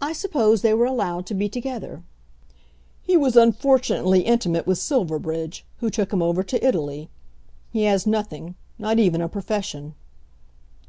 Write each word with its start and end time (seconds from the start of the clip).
"I 0.00 0.12
suppose 0.12 0.62
they 0.62 0.74
were 0.74 0.84
allowed 0.84 1.26
to 1.26 1.34
be 1.34 1.48
together." 1.48 2.02
"He 3.02 3.16
was 3.16 3.36
unfortunately 3.36 4.22
intimate 4.22 4.66
with 4.66 4.78
Silverbridge, 4.80 5.64
who 5.76 5.90
took 5.90 6.12
him 6.12 6.22
over 6.22 6.42
to 6.42 6.66
Italy. 6.66 7.08
He 7.70 7.84
has 7.84 8.04
nothing; 8.04 8.56
not 8.80 8.98
even 8.98 9.20
a 9.20 9.28
profession." 9.28 9.94